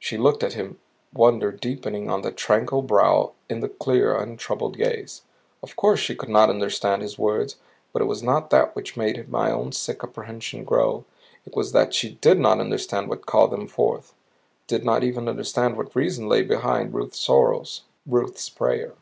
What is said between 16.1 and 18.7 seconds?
lay behind Ruth's sorrow, Ruth's